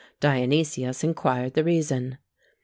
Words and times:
Dionysius 0.19 1.03
inquired 1.03 1.53
the 1.53 1.63
reason. 1.63 2.17